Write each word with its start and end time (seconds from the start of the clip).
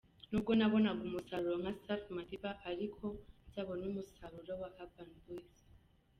N’ubwo 0.29 0.51
nabonaga 0.55 1.01
umusaruro 1.09 1.55
nka 1.63 1.73
Safi 1.83 2.09
Madiba 2.15 2.49
ariko 2.71 3.05
nzabone 3.47 3.83
umusaruro 3.91 4.51
wa 4.61 4.69
Urban 4.83 5.11
Boys. 5.23 5.55